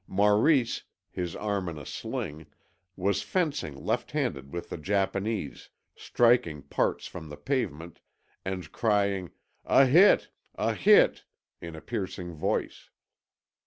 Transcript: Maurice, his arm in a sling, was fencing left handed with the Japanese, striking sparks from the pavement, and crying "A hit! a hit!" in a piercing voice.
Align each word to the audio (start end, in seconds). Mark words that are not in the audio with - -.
Maurice, 0.07 0.81
his 1.11 1.35
arm 1.35 1.69
in 1.69 1.77
a 1.77 1.85
sling, 1.85 2.47
was 2.95 3.21
fencing 3.21 3.85
left 3.85 4.13
handed 4.13 4.51
with 4.51 4.69
the 4.69 4.77
Japanese, 4.79 5.69
striking 5.95 6.63
sparks 6.63 7.05
from 7.05 7.29
the 7.29 7.37
pavement, 7.37 7.99
and 8.43 8.71
crying 8.71 9.29
"A 9.63 9.85
hit! 9.85 10.29
a 10.55 10.73
hit!" 10.73 11.25
in 11.61 11.75
a 11.75 11.81
piercing 11.81 12.33
voice. 12.33 12.89